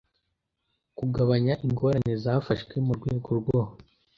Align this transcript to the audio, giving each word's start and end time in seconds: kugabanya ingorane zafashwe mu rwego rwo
kugabanya 0.97 1.53
ingorane 1.65 2.13
zafashwe 2.23 2.75
mu 2.85 2.93
rwego 2.97 3.29
rwo 3.39 3.59